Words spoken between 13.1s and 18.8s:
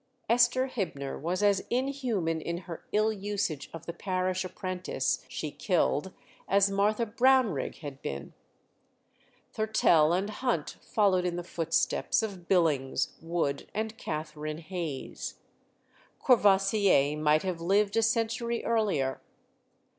Wood, and Catherine Hayes. Courvoisier might have lived a century